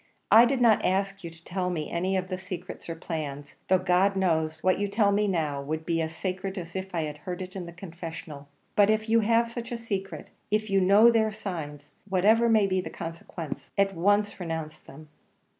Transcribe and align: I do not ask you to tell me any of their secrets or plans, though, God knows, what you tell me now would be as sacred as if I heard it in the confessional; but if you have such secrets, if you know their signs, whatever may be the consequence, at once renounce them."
I 0.31 0.45
do 0.45 0.57
not 0.57 0.83
ask 0.83 1.23
you 1.23 1.29
to 1.29 1.45
tell 1.45 1.69
me 1.69 1.91
any 1.91 2.17
of 2.17 2.27
their 2.29 2.39
secrets 2.39 2.89
or 2.89 2.95
plans, 2.95 3.57
though, 3.67 3.77
God 3.77 4.15
knows, 4.15 4.63
what 4.63 4.79
you 4.79 4.87
tell 4.87 5.11
me 5.11 5.27
now 5.27 5.61
would 5.61 5.85
be 5.85 6.01
as 6.01 6.15
sacred 6.15 6.57
as 6.57 6.75
if 6.75 6.95
I 6.95 7.05
heard 7.11 7.39
it 7.39 7.55
in 7.55 7.67
the 7.67 7.71
confessional; 7.71 8.47
but 8.75 8.89
if 8.89 9.07
you 9.09 9.19
have 9.19 9.51
such 9.51 9.71
secrets, 9.77 10.31
if 10.49 10.71
you 10.71 10.81
know 10.81 11.11
their 11.11 11.29
signs, 11.31 11.91
whatever 12.09 12.49
may 12.49 12.65
be 12.65 12.81
the 12.81 12.89
consequence, 12.89 13.69
at 13.77 13.93
once 13.93 14.39
renounce 14.39 14.79
them." 14.79 15.09